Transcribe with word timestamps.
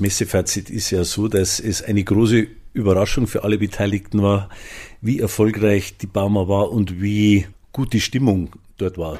das 0.00 0.06
Messefazit 0.06 0.70
ist 0.70 0.90
ja 0.92 1.04
so, 1.04 1.28
dass 1.28 1.60
es 1.60 1.82
eine 1.82 2.02
große 2.02 2.46
Überraschung 2.72 3.26
für 3.26 3.44
alle 3.44 3.58
Beteiligten 3.58 4.22
war, 4.22 4.48
wie 5.02 5.20
erfolgreich 5.20 5.98
die 5.98 6.06
Bauma 6.06 6.48
war 6.48 6.70
und 6.70 7.02
wie 7.02 7.46
gut 7.70 7.92
die 7.92 8.00
Stimmung 8.00 8.48
dort 8.78 8.96
war. 8.96 9.18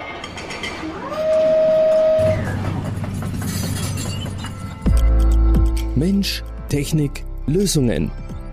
Mensch, 5.94 6.42
Technik, 6.70 7.24
Lösungen. 7.46 8.10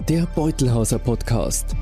Der 0.10 0.26
Beutelhauser 0.36 1.00
Podcast. 1.00 1.78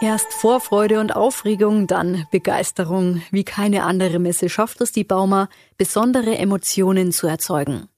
Erst 0.00 0.32
Vorfreude 0.32 1.00
und 1.00 1.14
Aufregung, 1.14 1.86
dann 1.86 2.26
Begeisterung. 2.30 3.20
Wie 3.30 3.44
keine 3.44 3.82
andere 3.82 4.18
Messe 4.18 4.48
schafft 4.48 4.80
es 4.80 4.92
die 4.92 5.04
Bauma, 5.04 5.50
besondere 5.76 6.38
Emotionen 6.38 7.12
zu 7.12 7.26
erzeugen. 7.26 7.89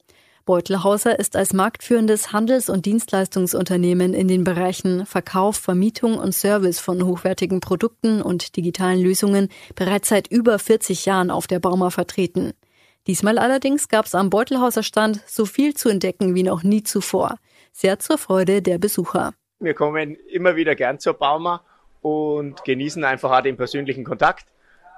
Beutelhauser 0.45 1.17
ist 1.19 1.37
als 1.37 1.53
marktführendes 1.53 2.33
Handels- 2.33 2.69
und 2.69 2.85
Dienstleistungsunternehmen 2.85 4.13
in 4.13 4.27
den 4.27 4.43
Bereichen 4.43 5.05
Verkauf, 5.05 5.55
Vermietung 5.55 6.17
und 6.17 6.33
Service 6.33 6.81
von 6.81 7.05
hochwertigen 7.05 7.61
Produkten 7.61 8.21
und 8.21 8.57
digitalen 8.57 9.01
Lösungen 9.01 9.47
bereits 9.75 10.09
seit 10.09 10.27
über 10.27 10.59
40 10.59 11.05
Jahren 11.05 11.31
auf 11.31 11.47
der 11.47 11.59
Bauma 11.59 11.91
vertreten. 11.91 12.51
Diesmal 13.07 13.37
allerdings 13.37 13.87
gab 13.87 14.05
es 14.05 14.15
am 14.15 14.29
Beutelhauser 14.29 14.83
Stand 14.83 15.21
so 15.25 15.45
viel 15.45 15.75
zu 15.75 15.87
entdecken 15.87 16.35
wie 16.35 16.43
noch 16.43 16.63
nie 16.63 16.83
zuvor. 16.83 17.37
Sehr 17.71 17.99
zur 17.99 18.17
Freude 18.17 18.61
der 18.61 18.79
Besucher. 18.79 19.33
Wir 19.59 19.73
kommen 19.73 20.17
immer 20.29 20.57
wieder 20.57 20.75
gern 20.75 20.99
zur 20.99 21.13
Bauma 21.13 21.63
und 22.01 22.65
genießen 22.65 23.03
einfach 23.05 23.31
auch 23.31 23.41
den 23.41 23.55
persönlichen 23.55 24.03
Kontakt 24.03 24.47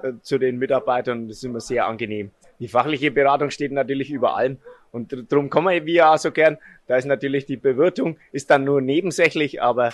äh, 0.02 0.14
zu 0.24 0.40
den 0.40 0.58
Mitarbeitern. 0.58 1.28
Das 1.28 1.38
ist 1.38 1.44
immer 1.44 1.60
sehr 1.60 1.86
angenehm. 1.86 2.32
Die 2.60 2.68
fachliche 2.68 3.12
Beratung 3.12 3.52
steht 3.52 3.72
natürlich 3.72 4.10
über 4.10 4.36
allem 4.36 4.58
und 4.96 5.32
darum 5.32 5.50
kommen 5.50 5.86
wir 5.86 6.10
auch 6.10 6.18
so 6.18 6.32
gern. 6.32 6.58
Da 6.88 6.96
ist 6.96 7.06
natürlich 7.06 7.46
die 7.46 7.58
Bewirtung, 7.58 8.18
ist 8.32 8.50
dann 8.50 8.64
nur 8.64 8.82
nebensächlich, 8.82 9.62
aber 9.62 9.94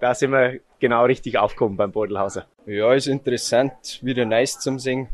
da 0.00 0.14
sind 0.14 0.32
wir 0.32 0.60
genau 0.78 1.04
richtig 1.04 1.38
aufgekommen 1.38 1.76
beim 1.76 1.92
Beutelhauser. 1.92 2.46
Ja, 2.66 2.92
ist 2.92 3.06
interessant, 3.06 4.00
wieder 4.02 4.26
nice 4.26 4.58
zum 4.58 4.78
Singen 4.78 5.08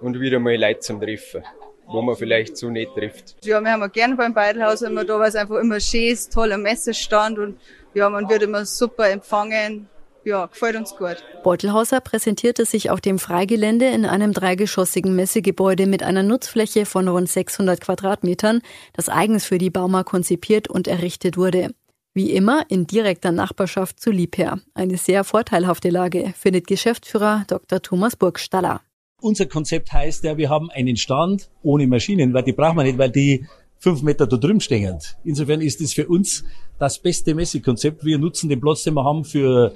und 0.00 0.18
wieder 0.18 0.38
mal 0.38 0.56
Leute 0.56 0.80
zum 0.80 1.00
Treffen 1.00 1.44
wo 1.90 2.02
man 2.02 2.16
vielleicht 2.16 2.56
so 2.58 2.68
nicht 2.68 2.94
trifft. 2.94 3.36
Ja, 3.44 3.62
wir 3.62 3.72
haben 3.72 3.82
auch 3.82 3.90
gerne 3.90 4.14
beim 4.14 4.34
Beidelhaus 4.34 4.82
immer 4.82 5.06
da, 5.06 5.18
weil 5.18 5.30
es 5.30 5.34
einfach 5.34 5.56
immer 5.56 5.80
schön 5.80 6.12
ist, 6.12 6.32
toller 6.32 6.58
Messestand 6.58 7.38
und 7.38 7.58
ja, 7.94 8.10
man 8.10 8.28
wird 8.28 8.42
immer 8.42 8.66
super 8.66 9.08
empfangen 9.08 9.88
ja, 10.24 10.46
gefällt 10.46 10.76
uns 10.76 10.94
gut. 10.96 11.16
Beutelhauser 11.42 12.00
präsentierte 12.00 12.64
sich 12.64 12.90
auf 12.90 13.00
dem 13.00 13.18
Freigelände 13.18 13.86
in 13.86 14.04
einem 14.04 14.32
dreigeschossigen 14.32 15.14
Messegebäude 15.14 15.86
mit 15.86 16.02
einer 16.02 16.22
Nutzfläche 16.22 16.86
von 16.86 17.08
rund 17.08 17.28
600 17.28 17.80
Quadratmetern, 17.80 18.60
das 18.92 19.08
eigens 19.08 19.44
für 19.44 19.58
die 19.58 19.70
Bauma 19.70 20.04
konzipiert 20.04 20.68
und 20.68 20.88
errichtet 20.88 21.36
wurde. 21.36 21.70
Wie 22.14 22.32
immer 22.32 22.64
in 22.68 22.86
direkter 22.86 23.32
Nachbarschaft 23.32 24.00
zu 24.00 24.10
Liebherr. 24.10 24.60
Eine 24.74 24.96
sehr 24.96 25.24
vorteilhafte 25.24 25.90
Lage, 25.90 26.34
findet 26.36 26.66
Geschäftsführer 26.66 27.44
Dr. 27.46 27.80
Thomas 27.80 28.16
Burgstaller. 28.16 28.80
Unser 29.20 29.46
Konzept 29.46 29.92
heißt 29.92 30.24
ja, 30.24 30.36
wir 30.36 30.48
haben 30.48 30.70
einen 30.70 30.96
Stand 30.96 31.50
ohne 31.62 31.86
Maschinen, 31.86 32.34
weil 32.34 32.44
die 32.44 32.52
brauchen 32.52 32.76
wir 32.76 32.84
nicht, 32.84 32.98
weil 32.98 33.10
die 33.10 33.46
fünf 33.78 34.02
Meter 34.02 34.26
da 34.26 34.36
drüben 34.36 34.60
stehen. 34.60 34.98
Insofern 35.24 35.60
ist 35.60 35.80
es 35.80 35.92
für 35.92 36.08
uns 36.08 36.44
das 36.78 37.00
beste 37.00 37.34
Messekonzept. 37.34 38.04
Wir 38.04 38.18
nutzen 38.18 38.48
den 38.48 38.60
Platz, 38.60 38.82
den 38.82 38.94
wir 38.94 39.04
haben, 39.04 39.24
für 39.24 39.74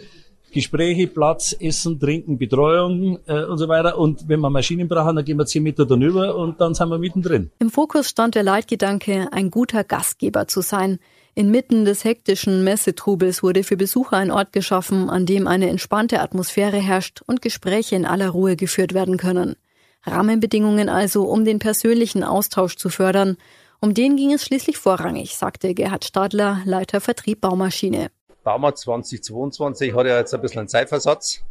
Gespräche, 0.53 1.07
Platz, 1.07 1.57
Essen, 1.59 1.99
Trinken, 1.99 2.39
Betreuung 2.39 3.19
äh, 3.27 3.45
und 3.45 3.59
so 3.59 3.69
weiter. 3.69 3.99
Und 3.99 4.29
wenn 4.29 4.41
wir 4.41 4.51
Maschinen 4.51 4.89
brauchen, 4.89 5.17
dann 5.17 5.25
gehen 5.25 5.39
wir 5.39 5.47
zehn 5.47 5.63
Meter 5.63 5.87
darüber 5.87 6.37
und 6.37 6.61
dann 6.61 6.75
sind 6.75 6.89
wir 6.89 6.99
mittendrin. 6.99 7.51
Im 7.59 7.71
Fokus 7.71 8.09
stand 8.09 8.35
der 8.35 8.43
Leitgedanke, 8.43 9.29
ein 9.33 9.51
guter 9.51 9.85
Gastgeber 9.85 10.47
zu 10.47 10.61
sein. 10.61 10.99
Inmitten 11.35 11.87
des 11.87 12.05
hektischen 12.05 12.63
Messetrubels 12.63 13.43
wurde 13.43 13.65
für 13.65 13.79
Besucher 13.79 14.19
ein 14.19 14.31
Ort 14.31 14.53
geschaffen, 14.53 15.09
an 15.09 15.25
dem 15.25 15.47
eine 15.47 15.71
entspannte 15.71 16.21
Atmosphäre 16.21 16.77
herrscht 16.77 17.23
und 17.27 17.41
Gespräche 17.41 17.97
in 17.97 18.05
aller 18.05 18.29
Ruhe 18.29 18.55
geführt 18.55 18.93
werden 18.93 19.17
können. 19.17 19.57
Rahmenbedingungen 20.05 20.89
also, 20.89 21.25
um 21.25 21.45
den 21.45 21.59
persönlichen 21.59 22.23
Austausch 22.25 22.77
zu 22.77 22.91
fördern. 22.91 23.39
Um 23.81 23.95
den 23.95 24.17
ging 24.17 24.33
es 24.33 24.45
schließlich 24.45 24.77
vorrangig, 24.77 25.37
sagte 25.37 25.75
Gerhard 25.75 26.05
Stadler, 26.05 26.61
Leiter 26.65 27.01
Vertrieb 27.01 27.41
Baumaschine. 27.41 28.11
Bauma 28.45 28.75
2022 28.75 29.95
hat 29.95 30.07
ja 30.07 30.19
jetzt 30.19 30.35
ein 30.35 30.41
bisschen 30.41 30.61
einen 30.61 30.69
Zeitversatz. 30.69 31.45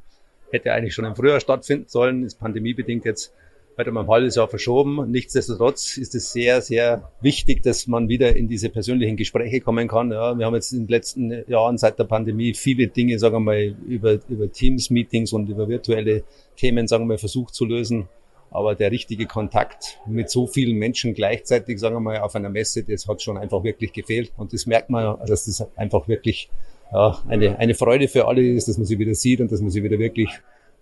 Hätte 0.51 0.73
eigentlich 0.73 0.93
schon 0.93 1.05
im 1.05 1.15
Frühjahr 1.15 1.39
stattfinden 1.39 1.85
sollen, 1.87 2.25
ist 2.25 2.39
pandemiebedingt 2.39 3.05
jetzt 3.05 3.33
heute 3.77 3.91
mal 3.91 4.01
ein 4.01 4.09
halbes 4.09 4.35
Jahr 4.35 4.49
verschoben. 4.49 5.09
Nichtsdestotrotz 5.09 5.95
ist 5.97 6.13
es 6.15 6.33
sehr, 6.33 6.61
sehr 6.61 7.09
wichtig, 7.21 7.63
dass 7.63 7.87
man 7.87 8.09
wieder 8.09 8.35
in 8.35 8.49
diese 8.49 8.69
persönlichen 8.69 9.15
Gespräche 9.15 9.61
kommen 9.61 9.87
kann. 9.87 10.11
Ja, 10.11 10.37
wir 10.37 10.45
haben 10.45 10.53
jetzt 10.53 10.73
in 10.73 10.81
den 10.81 10.87
letzten 10.89 11.49
Jahren 11.49 11.77
seit 11.77 11.97
der 11.97 12.03
Pandemie 12.03 12.53
viele 12.53 12.87
Dinge, 12.87 13.17
sagen 13.19 13.35
wir 13.35 13.39
mal, 13.39 13.75
über, 13.87 14.19
über 14.27 14.51
Teams-Meetings 14.51 15.31
und 15.31 15.47
über 15.47 15.69
virtuelle 15.69 16.23
Themen, 16.57 16.87
sagen 16.87 17.03
wir 17.03 17.13
mal, 17.13 17.17
versucht 17.17 17.55
zu 17.55 17.63
lösen. 17.63 18.09
Aber 18.49 18.75
der 18.75 18.91
richtige 18.91 19.27
Kontakt 19.27 20.01
mit 20.05 20.29
so 20.29 20.45
vielen 20.45 20.75
Menschen 20.75 21.13
gleichzeitig, 21.13 21.79
sagen 21.79 21.95
wir 21.95 22.01
mal, 22.01 22.19
auf 22.19 22.35
einer 22.35 22.49
Messe, 22.49 22.83
das 22.83 23.07
hat 23.07 23.21
schon 23.21 23.37
einfach 23.37 23.63
wirklich 23.63 23.93
gefehlt. 23.93 24.33
Und 24.35 24.51
das 24.51 24.65
merkt 24.65 24.89
man, 24.89 25.17
dass 25.25 25.45
das 25.45 25.65
einfach 25.77 26.09
wirklich 26.09 26.49
ja, 26.91 27.21
eine, 27.27 27.57
eine 27.59 27.73
Freude 27.75 28.07
für 28.07 28.27
alle 28.27 28.41
ist, 28.41 28.67
dass 28.67 28.77
man 28.77 28.85
sie 28.85 28.99
wieder 28.99 29.15
sieht 29.15 29.41
und 29.41 29.51
dass 29.51 29.61
man 29.61 29.69
sie 29.69 29.83
wieder 29.83 29.99
wirklich 29.99 30.29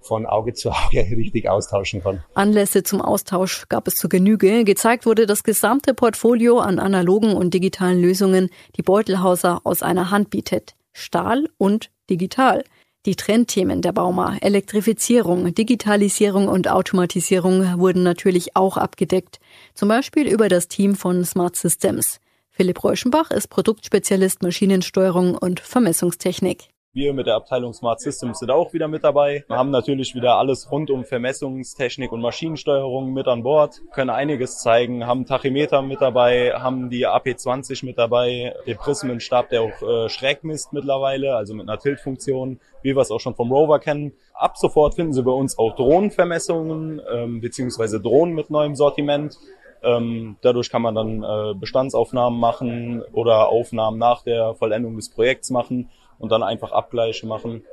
von 0.02 0.26
Auge 0.26 0.54
zu 0.54 0.70
Auge 0.72 1.00
richtig 1.00 1.50
austauschen 1.50 2.02
kann. 2.02 2.24
Anlässe 2.34 2.84
zum 2.84 3.02
Austausch 3.02 3.68
gab 3.70 3.88
es 3.88 3.96
zur 3.96 4.10
Genüge. 4.10 4.64
Gezeigt 4.64 5.06
wurde 5.06 5.26
das 5.26 5.44
gesamte 5.44 5.94
Portfolio 5.94 6.60
an 6.60 6.80
analogen 6.80 7.34
und 7.34 7.54
digitalen 7.54 8.02
Lösungen, 8.02 8.50
die 8.78 8.82
Beutelhauser 8.82 9.62
aus 9.64 9.84
einer 9.84 10.12
Hand 10.12 10.30
bietet. 10.30 10.76
Stahl 10.94 11.48
und 11.58 11.92
digital. 12.10 12.64
Die 13.06 13.16
Trendthemen 13.16 13.82
der 13.82 13.94
Bauma, 13.94 14.38
Elektrifizierung, 14.42 15.54
Digitalisierung 15.54 16.50
und 16.50 16.68
Automatisierung 16.68 17.80
wurden 17.80 18.04
natürlich 18.04 18.58
auch 18.58 18.76
abgedeckt. 18.76 19.40
Zum 19.74 19.88
Beispiel 19.88 20.28
über 20.28 20.50
das 20.50 20.68
Team 20.68 20.96
von 20.96 21.24
Smart 21.24 21.56
Systems. 21.56 22.20
Philipp 22.60 22.84
Reuschenbach 22.84 23.32
ist 23.32 23.48
Produktspezialist 23.48 24.44
Maschinensteuerung 24.44 25.34
und 25.34 25.62
Vermessungstechnik. 25.62 26.68
Wir 26.92 27.14
mit 27.14 27.26
der 27.26 27.36
Abteilung 27.36 27.72
Smart 27.72 28.02
Systems 28.02 28.40
sind 28.40 28.52
auch 28.52 28.74
wieder 28.74 28.90
mit 28.90 29.06
dabei. 29.06 29.46
Wir 29.48 29.56
haben 29.56 29.72
natürlich 29.72 30.14
wieder 30.14 30.36
alles 30.36 30.70
rund 30.70 30.92
um 30.92 31.06
Vermessungstechnik 31.06 32.12
und 32.12 32.20
Maschinensteuerung 32.20 33.14
mit 33.14 33.28
an 33.28 33.44
Bord, 33.44 33.80
können 33.94 34.10
einiges 34.10 34.58
zeigen, 34.58 35.08
haben 35.08 35.26
Tachymeter 35.26 35.82
mit 35.84 36.02
dabei, 36.02 36.52
haben 36.54 36.90
die 36.90 37.08
AP20 37.08 37.86
mit 37.86 37.98
dabei, 37.98 38.54
den 38.68 38.76
Prismenstab, 38.76 39.48
der 39.48 39.62
auch 39.62 39.82
äh, 39.82 40.10
schräg 40.10 40.44
misst 40.44 40.74
mittlerweile, 40.74 41.38
also 41.38 41.54
mit 41.54 41.70
einer 41.70 41.80
Tiltfunktion, 41.80 42.60
wie 42.82 42.94
wir 42.94 43.02
es 43.02 43.12
auch 43.12 43.22
schon 43.22 43.36
vom 43.36 43.54
Rover 43.54 43.80
kennen. 43.80 44.12
Ab 44.34 44.58
sofort 44.58 44.96
finden 44.96 45.14
Sie 45.14 45.24
bei 45.24 45.32
uns 45.32 45.58
auch 45.58 45.76
Drohnenvermessungen 45.76 47.02
ähm, 47.10 47.40
beziehungsweise 47.40 48.02
Drohnen 48.02 48.34
mit 48.34 48.50
neuem 48.50 48.76
Sortiment. 48.76 49.38
Ähm, 49.84 50.38
dadurch 50.42 50.70
kann 50.70 50.82
man 50.82 50.96
dann 50.96 51.24
äh, 51.24 51.54
Bestandsaufnahmen 51.54 52.40
machen 52.40 53.02
oder 53.14 53.50
Aufnahmen 53.50 53.98
nach 53.98 54.24
der 54.24 54.56
Vollendung 54.56 54.96
des 54.96 55.10
Projekts 55.10 55.50
machen 55.50 55.90
und 56.18 56.32
dann 56.32 56.44
einfach 56.44 56.72
Abgleiche 56.72 57.26
machen 57.26 57.64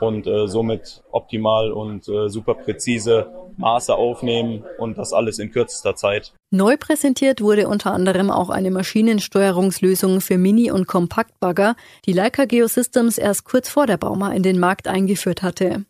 und 0.00 0.26
äh, 0.26 0.46
somit 0.46 1.02
optimal 1.10 1.72
und 1.72 2.08
äh, 2.08 2.28
super 2.28 2.54
präzise 2.54 3.30
Maße 3.56 3.94
aufnehmen 3.94 4.64
und 4.78 4.98
das 4.98 5.12
alles 5.12 5.38
in 5.38 5.50
kürzester 5.50 5.94
Zeit. 5.96 6.32
Neu 6.50 6.76
präsentiert 6.76 7.40
wurde 7.40 7.68
unter 7.68 7.92
anderem 7.92 8.30
auch 8.30 8.50
eine 8.50 8.70
Maschinensteuerungslösung 8.70 10.20
für 10.20 10.38
Mini- 10.38 10.70
und 10.70 10.86
Kompaktbagger, 10.86 11.74
die 12.06 12.12
Leica 12.12 12.44
Geosystems 12.44 13.18
erst 13.18 13.44
kurz 13.44 13.68
vor 13.68 13.86
der 13.86 13.96
Bauma 13.96 14.32
in 14.32 14.42
den 14.42 14.58
Markt 14.58 14.88
eingeführt 14.88 15.42
hatte. 15.42 15.84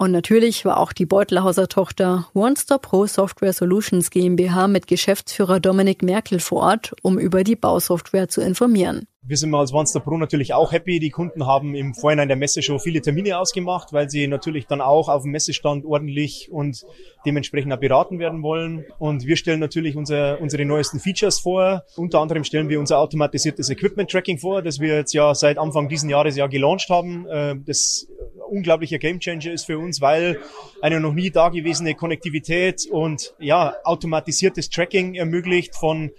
Und 0.00 0.12
natürlich 0.12 0.64
war 0.64 0.78
auch 0.78 0.92
die 0.92 1.06
Beutelhauser 1.06 1.66
Tochter 1.66 2.28
OneStop 2.32 2.82
Pro 2.82 3.06
Software 3.06 3.52
Solutions 3.52 4.10
GmbH 4.10 4.68
mit 4.68 4.86
Geschäftsführer 4.86 5.58
Dominik 5.58 6.02
Merkel 6.04 6.38
vor 6.38 6.62
Ort, 6.62 6.94
um 7.02 7.18
über 7.18 7.42
die 7.42 7.56
Bausoftware 7.56 8.28
zu 8.28 8.40
informieren. 8.40 9.08
Wir 9.22 9.36
sind 9.36 9.52
als 9.54 9.74
OneStop 9.74 10.04
Pro 10.04 10.16
natürlich 10.16 10.54
auch 10.54 10.70
happy. 10.70 11.00
Die 11.00 11.10
Kunden 11.10 11.46
haben 11.46 11.74
im 11.74 11.94
Vorhinein 11.94 12.28
der 12.28 12.36
Messe 12.36 12.62
schon 12.62 12.78
viele 12.78 13.02
Termine 13.02 13.38
ausgemacht, 13.38 13.92
weil 13.92 14.08
sie 14.08 14.28
natürlich 14.28 14.68
dann 14.68 14.80
auch 14.80 15.08
auf 15.08 15.22
dem 15.24 15.32
Messestand 15.32 15.84
ordentlich 15.84 16.48
und 16.52 16.86
dementsprechend 17.26 17.72
auch 17.72 17.80
beraten 17.80 18.20
werden 18.20 18.42
wollen. 18.42 18.84
Und 18.98 19.26
wir 19.26 19.36
stellen 19.36 19.58
natürlich 19.58 19.96
unser, 19.96 20.40
unsere 20.40 20.64
neuesten 20.64 21.00
Features 21.00 21.40
vor. 21.40 21.82
Unter 21.96 22.20
anderem 22.20 22.44
stellen 22.44 22.68
wir 22.68 22.78
unser 22.78 23.00
automatisiertes 23.00 23.68
Equipment 23.68 24.10
Tracking 24.10 24.38
vor, 24.38 24.62
das 24.62 24.78
wir 24.78 24.94
jetzt 24.94 25.12
ja 25.12 25.34
seit 25.34 25.58
Anfang 25.58 25.88
diesen 25.88 26.08
Jahres 26.08 26.36
ja 26.36 26.46
gelauncht 26.46 26.88
haben. 26.88 27.26
Äh, 27.26 27.56
das 27.66 28.06
unglaublicher 28.48 28.98
Gamechanger 28.98 29.52
ist 29.52 29.66
für 29.66 29.78
uns, 29.78 30.00
weil 30.00 30.40
eine 30.80 31.00
noch 31.00 31.12
nie 31.12 31.30
dagewesene 31.30 31.94
Konnektivität 31.94 32.86
und 32.90 33.34
ja 33.38 33.74
automatisiertes 33.84 34.70
Tracking 34.70 35.14
ermöglicht 35.14 35.74
von 35.74 36.10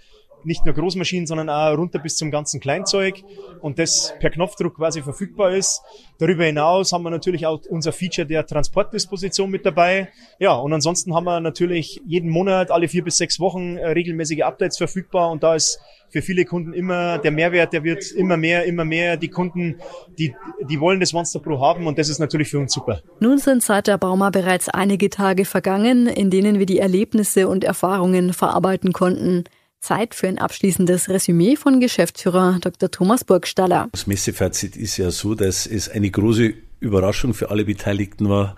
nicht 0.44 0.64
nur 0.64 0.74
Großmaschinen, 0.74 1.26
sondern 1.26 1.48
auch 1.48 1.76
runter 1.76 1.98
bis 1.98 2.16
zum 2.16 2.30
ganzen 2.30 2.60
Kleinzeug 2.60 3.22
und 3.60 3.78
das 3.78 4.14
per 4.20 4.30
Knopfdruck 4.30 4.76
quasi 4.76 5.02
verfügbar 5.02 5.52
ist. 5.52 5.82
Darüber 6.18 6.44
hinaus 6.44 6.92
haben 6.92 7.02
wir 7.02 7.10
natürlich 7.10 7.46
auch 7.46 7.60
unser 7.68 7.92
Feature 7.92 8.26
der 8.26 8.46
Transportdisposition 8.46 9.50
mit 9.50 9.64
dabei. 9.64 10.08
Ja, 10.38 10.54
und 10.54 10.72
ansonsten 10.72 11.14
haben 11.14 11.24
wir 11.24 11.40
natürlich 11.40 12.00
jeden 12.06 12.30
Monat, 12.30 12.70
alle 12.70 12.88
vier 12.88 13.04
bis 13.04 13.16
sechs 13.16 13.40
Wochen 13.40 13.76
äh, 13.76 13.88
regelmäßige 13.88 14.42
Updates 14.42 14.78
verfügbar 14.78 15.30
und 15.30 15.42
da 15.42 15.54
ist 15.54 15.78
für 16.10 16.22
viele 16.22 16.44
Kunden 16.44 16.72
immer 16.72 17.18
der 17.18 17.30
Mehrwert, 17.30 17.72
der 17.72 17.84
wird 17.84 18.10
immer 18.10 18.36
mehr, 18.36 18.64
immer 18.64 18.84
mehr. 18.84 19.16
Die 19.16 19.28
Kunden, 19.28 19.76
die, 20.18 20.34
die 20.68 20.80
wollen 20.80 21.00
das 21.00 21.12
Monster 21.12 21.38
Pro 21.38 21.60
haben 21.60 21.86
und 21.86 21.98
das 21.98 22.08
ist 22.08 22.18
natürlich 22.18 22.48
für 22.48 22.58
uns 22.58 22.72
super. 22.72 23.00
Nun 23.20 23.38
sind 23.38 23.62
seit 23.62 23.86
der 23.86 23.96
Bauma 23.96 24.30
bereits 24.30 24.68
einige 24.68 25.08
Tage 25.08 25.44
vergangen, 25.44 26.06
in 26.08 26.30
denen 26.30 26.58
wir 26.58 26.66
die 26.66 26.80
Erlebnisse 26.80 27.48
und 27.48 27.64
Erfahrungen 27.64 28.32
verarbeiten 28.32 28.92
konnten. 28.92 29.44
Zeit 29.80 30.14
für 30.14 30.28
ein 30.28 30.38
abschließendes 30.38 31.08
Resümee 31.08 31.56
von 31.56 31.80
Geschäftsführer 31.80 32.58
Dr. 32.60 32.90
Thomas 32.90 33.24
Burgstaller. 33.24 33.88
Das 33.92 34.06
Messefazit 34.06 34.76
ist 34.76 34.96
ja 34.96 35.10
so, 35.10 35.34
dass 35.34 35.66
es 35.66 35.88
eine 35.88 36.10
große 36.10 36.54
Überraschung 36.80 37.34
für 37.34 37.50
alle 37.50 37.64
Beteiligten 37.64 38.28
war, 38.28 38.56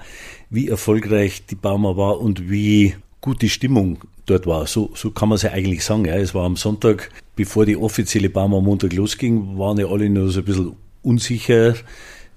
wie 0.50 0.68
erfolgreich 0.68 1.46
die 1.46 1.54
Bauma 1.54 1.96
war 1.96 2.20
und 2.20 2.50
wie 2.50 2.96
gut 3.20 3.42
die 3.42 3.50
Stimmung 3.50 3.98
dort 4.26 4.46
war. 4.46 4.66
So, 4.66 4.90
so 4.94 5.10
kann 5.10 5.28
man 5.28 5.36
es 5.36 5.42
ja 5.42 5.52
eigentlich 5.52 5.84
sagen. 5.84 6.04
Ja. 6.04 6.16
Es 6.16 6.34
war 6.34 6.44
am 6.44 6.56
Sonntag, 6.56 7.10
bevor 7.36 7.66
die 7.66 7.76
offizielle 7.76 8.30
Bauma 8.30 8.58
am 8.58 8.64
Montag 8.64 8.92
losging, 8.92 9.58
waren 9.58 9.78
ja 9.78 9.86
alle 9.86 10.08
nur 10.08 10.30
so 10.30 10.40
ein 10.40 10.44
bisschen 10.44 10.76
unsicher. 11.02 11.74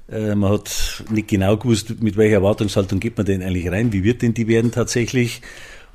Äh, 0.09 0.35
man 0.35 0.51
hat 0.51 1.03
nicht 1.09 1.27
genau 1.27 1.57
gewusst, 1.57 2.01
mit 2.01 2.17
welcher 2.17 2.35
Erwartungshaltung 2.35 2.99
geht 2.99 3.17
man 3.17 3.25
denn 3.25 3.41
eigentlich 3.41 3.69
rein, 3.71 3.93
wie 3.93 4.03
wird 4.03 4.21
denn 4.21 4.33
die 4.33 4.47
werden 4.47 4.71
tatsächlich. 4.71 5.41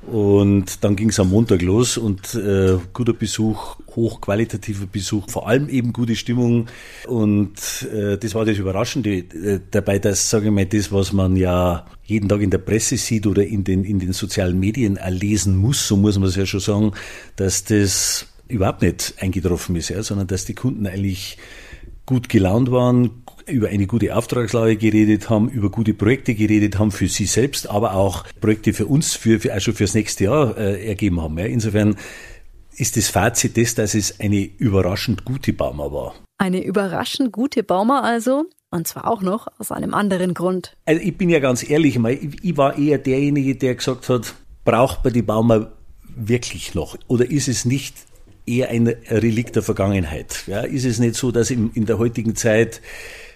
Und 0.07 0.83
dann 0.83 0.95
ging 0.95 1.09
es 1.09 1.19
am 1.19 1.29
Montag 1.29 1.61
los 1.61 1.97
und 1.97 2.33
äh, 2.33 2.77
guter 2.91 3.13
Besuch, 3.13 3.77
hochqualitativer 3.95 4.87
Besuch, 4.87 5.29
vor 5.29 5.47
allem 5.47 5.69
eben 5.69 5.93
gute 5.93 6.15
Stimmung. 6.15 6.67
Und 7.07 7.87
äh, 7.93 8.17
das 8.17 8.33
war 8.33 8.43
das 8.43 8.57
Überraschende 8.57 9.17
äh, 9.17 9.59
dabei, 9.69 9.99
dass, 9.99 10.29
sage 10.29 10.47
ich 10.47 10.51
mal, 10.51 10.65
das, 10.65 10.91
was 10.91 11.13
man 11.13 11.35
ja 11.35 11.85
jeden 12.03 12.27
Tag 12.29 12.41
in 12.41 12.49
der 12.49 12.57
Presse 12.57 12.97
sieht 12.97 13.27
oder 13.27 13.45
in 13.45 13.63
den, 13.63 13.83
in 13.83 13.99
den 13.99 14.13
sozialen 14.13 14.59
Medien 14.59 14.97
erlesen 14.97 15.55
muss, 15.55 15.87
so 15.87 15.97
muss 15.97 16.17
man 16.17 16.29
es 16.29 16.35
ja 16.35 16.47
schon 16.47 16.59
sagen, 16.59 16.91
dass 17.35 17.63
das 17.63 18.25
überhaupt 18.47 18.81
nicht 18.81 19.13
eingetroffen 19.19 19.75
ist, 19.75 19.89
ja, 19.89 20.01
sondern 20.01 20.27
dass 20.27 20.45
die 20.45 20.55
Kunden 20.55 20.87
eigentlich 20.87 21.37
gut 22.07 22.27
gelaunt 22.27 22.71
waren, 22.71 23.23
über 23.47 23.69
eine 23.69 23.87
gute 23.87 24.15
Auftragslage 24.15 24.75
geredet 24.77 25.29
haben, 25.29 25.49
über 25.49 25.69
gute 25.69 25.93
Projekte 25.93 26.35
geredet 26.35 26.79
haben 26.79 26.91
für 26.91 27.07
sie 27.07 27.25
selbst, 27.25 27.69
aber 27.69 27.95
auch 27.95 28.25
Projekte 28.39 28.73
für 28.73 28.87
uns, 28.87 29.13
für, 29.13 29.39
für 29.39 29.53
also 29.53 29.71
fürs 29.73 29.93
nächste 29.93 30.25
Jahr 30.25 30.57
äh, 30.57 30.87
ergeben 30.87 31.21
haben. 31.21 31.37
Ja. 31.37 31.45
Insofern 31.45 31.95
ist 32.75 32.97
das 32.97 33.09
Fazit 33.09 33.57
das, 33.57 33.75
dass 33.75 33.93
es 33.93 34.19
eine 34.19 34.43
überraschend 34.43 35.25
gute 35.25 35.53
Bauma 35.53 35.91
war. 35.91 36.15
Eine 36.37 36.63
überraschend 36.63 37.31
gute 37.31 37.63
Bauma 37.63 38.01
also, 38.01 38.45
und 38.71 38.87
zwar 38.87 39.07
auch 39.07 39.21
noch 39.21 39.47
aus 39.59 39.71
einem 39.71 39.93
anderen 39.93 40.33
Grund. 40.33 40.75
Also 40.85 41.01
ich 41.01 41.17
bin 41.17 41.29
ja 41.29 41.39
ganz 41.39 41.69
ehrlich, 41.69 41.99
ich 42.41 42.57
war 42.57 42.77
eher 42.77 42.97
derjenige, 42.97 43.55
der 43.55 43.75
gesagt 43.75 44.09
hat, 44.09 44.33
braucht 44.63 45.03
man 45.03 45.13
die 45.13 45.21
Bauma 45.21 45.71
wirklich 46.15 46.73
noch? 46.73 46.97
Oder 47.07 47.29
ist 47.29 47.47
es 47.47 47.65
nicht 47.65 47.95
eher 48.45 48.69
ein 48.69 48.87
Relikt 48.87 49.55
der 49.55 49.63
Vergangenheit? 49.63 50.43
Ja, 50.47 50.61
ist 50.61 50.85
es 50.85 50.99
nicht 50.99 51.15
so, 51.15 51.31
dass 51.31 51.51
in, 51.51 51.71
in 51.73 51.85
der 51.85 51.99
heutigen 51.99 52.35
Zeit 52.35 52.81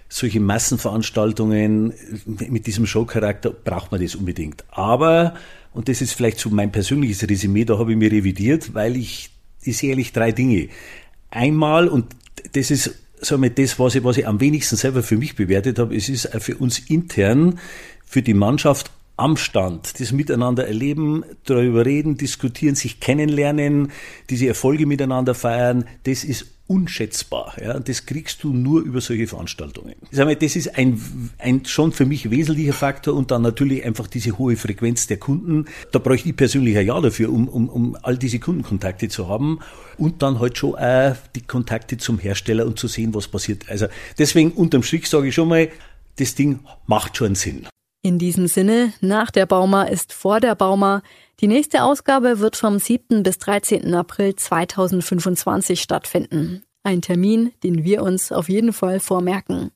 solche 0.10 0.40
Massenveranstaltungen 0.40 1.94
mit 2.25 2.68
diesem 2.68 2.86
Showcharakter 2.86 3.50
braucht 3.52 3.92
man 3.92 4.02
das 4.02 4.16
unbedingt. 4.16 4.63
Aber, 4.69 5.36
und 5.74 5.90
das 5.90 6.02
ist 6.02 6.13
vielleicht 6.13 6.40
so 6.40 6.50
mein 6.50 6.72
persönliches 6.72 7.28
Resümee, 7.28 7.66
da 7.66 7.78
habe 7.78 7.92
ich 7.92 7.98
mir 7.98 8.12
revidiert, 8.12 8.74
weil 8.74 8.96
ich, 8.96 9.31
ich 9.63 9.78
sehe 9.78 9.90
ehrlich 9.90 10.13
drei 10.13 10.31
Dinge. 10.31 10.69
Einmal, 11.31 11.88
und 11.88 12.16
das 12.54 12.72
ist 12.72 12.96
wir, 13.22 13.50
das, 13.50 13.80
was 13.80 13.96
ich, 13.96 14.04
was 14.04 14.18
ich 14.18 14.28
am 14.28 14.40
wenigsten 14.40 14.75
selber 14.75 15.02
für 15.02 15.18
mich 15.18 15.36
bewertet 15.36 15.80
habe, 15.80 15.96
es 15.96 16.10
ist 16.10 16.30
für 16.40 16.57
uns 16.57 16.80
intern, 16.80 17.60
für 18.06 18.22
die 18.22 18.34
Mannschaft 18.34 18.92
am 19.18 19.38
Stand, 19.38 20.00
das 20.00 20.12
Miteinander 20.12 20.68
erleben, 20.68 21.24
darüber 21.46 21.86
reden, 21.86 22.18
diskutieren, 22.18 22.75
sich 22.75 23.00
kennenlernen, 23.00 23.92
diese 24.30 24.48
Erfolge 24.48 24.86
miteinander 24.86 25.34
feiern, 25.34 25.86
das 26.04 26.24
ist 26.24 26.48
unschätzbar. 26.68 27.54
Ja, 27.62 27.80
das 27.80 28.06
kriegst 28.06 28.44
du 28.44 28.52
nur 28.52 28.82
über 28.82 29.00
solche 29.02 29.28
Veranstaltungen. 29.28 29.96
Mal, 30.12 30.36
das 30.36 30.56
ist 30.56 30.78
ein, 30.78 31.00
ein 31.38 31.66
schon 31.66 31.92
für 31.92 32.06
mich 32.06 32.32
wesentlicher 32.32 32.74
Faktor 32.74 33.14
und 33.14 33.32
dann 33.32 33.44
natürlich 33.44 33.86
einfach 33.86 34.08
diese 34.08 34.38
hohe 34.38 34.56
Frequenz 34.56 35.06
der 35.08 35.18
Kunden. 35.18 35.66
Da 35.92 36.00
bräuchte 36.00 36.30
ich 36.30 36.36
persönlich 36.36 36.78
ein 36.78 36.88
Jahr 36.88 37.02
dafür, 37.02 37.32
um, 37.32 37.48
um, 37.48 37.70
um 37.70 37.98
all 38.02 38.18
diese 38.18 38.40
Kundenkontakte 38.40 39.10
zu 39.10 39.28
haben 39.28 39.60
und 39.98 40.22
dann 40.24 40.40
halt 40.40 40.58
schon 40.58 40.76
auch 40.76 41.16
die 41.36 41.42
Kontakte 41.42 41.98
zum 41.98 42.18
Hersteller 42.18 42.66
und 42.66 42.80
zu 42.80 42.88
sehen, 42.88 43.14
was 43.14 43.28
passiert. 43.28 43.70
Also 43.70 43.88
deswegen 44.18 44.52
unterm 44.52 44.82
Strich 44.82 45.08
sage 45.08 45.28
ich 45.28 45.36
schon 45.36 45.50
mal, 45.50 45.70
das 46.18 46.34
Ding 46.34 46.60
macht 46.88 47.18
schon 47.18 47.36
Sinn. 47.36 47.68
In 48.02 48.20
diesem 48.20 48.48
Sinne, 48.48 48.94
nach 49.02 49.32
der 49.32 49.46
Bauma 49.46 49.84
ist 49.84 50.14
vor 50.14 50.40
der 50.40 50.56
Bauma. 50.56 51.02
Die 51.42 51.48
nächste 51.48 51.84
Ausgabe 51.84 52.40
wird 52.40 52.56
vom 52.56 52.80
7. 52.80 53.22
bis 53.22 53.38
13. 53.40 53.94
April 53.94 54.36
2025 54.36 55.82
stattfinden. 55.82 56.64
Ein 56.84 57.02
Termin, 57.02 57.52
den 57.62 57.84
wir 57.84 58.04
uns 58.04 58.32
auf 58.32 58.48
jeden 58.48 58.72
Fall 58.72 59.02
vormerken. 59.02 59.72